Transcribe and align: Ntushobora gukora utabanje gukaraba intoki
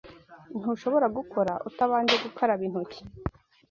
Ntushobora 0.59 1.07
gukora 1.17 1.53
utabanje 1.69 2.15
gukaraba 2.23 2.61
intoki 2.67 3.01